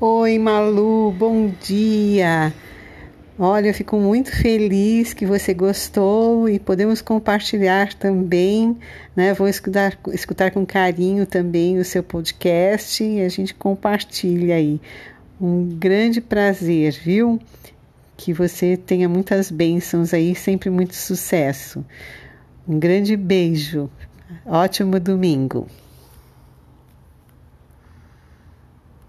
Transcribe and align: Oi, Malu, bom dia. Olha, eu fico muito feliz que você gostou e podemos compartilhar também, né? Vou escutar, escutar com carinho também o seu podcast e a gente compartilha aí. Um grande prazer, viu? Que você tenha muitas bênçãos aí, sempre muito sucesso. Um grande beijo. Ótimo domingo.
Oi, 0.00 0.38
Malu, 0.38 1.10
bom 1.10 1.50
dia. 1.60 2.54
Olha, 3.36 3.66
eu 3.66 3.74
fico 3.74 3.96
muito 3.98 4.30
feliz 4.30 5.12
que 5.12 5.26
você 5.26 5.52
gostou 5.52 6.48
e 6.48 6.60
podemos 6.60 7.02
compartilhar 7.02 7.92
também, 7.94 8.76
né? 9.16 9.34
Vou 9.34 9.48
escutar, 9.48 9.98
escutar 10.12 10.52
com 10.52 10.64
carinho 10.64 11.26
também 11.26 11.80
o 11.80 11.84
seu 11.84 12.00
podcast 12.04 13.02
e 13.02 13.20
a 13.22 13.28
gente 13.28 13.52
compartilha 13.52 14.54
aí. 14.54 14.80
Um 15.40 15.68
grande 15.68 16.20
prazer, 16.20 16.92
viu? 16.92 17.40
Que 18.16 18.32
você 18.32 18.76
tenha 18.76 19.08
muitas 19.08 19.50
bênçãos 19.50 20.14
aí, 20.14 20.32
sempre 20.32 20.70
muito 20.70 20.94
sucesso. 20.94 21.84
Um 22.68 22.78
grande 22.78 23.16
beijo. 23.16 23.90
Ótimo 24.46 25.00
domingo. 25.00 25.66